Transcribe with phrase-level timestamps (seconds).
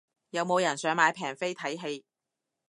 [0.31, 2.03] 有冇人想買平飛睇戲